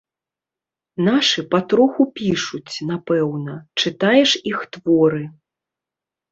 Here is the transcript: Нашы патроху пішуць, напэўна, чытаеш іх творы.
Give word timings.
Нашы 1.07 1.43
патроху 1.51 2.01
пішуць, 2.21 2.73
напэўна, 2.93 3.53
чытаеш 3.85 4.31
іх 4.55 4.59
творы. 4.75 5.25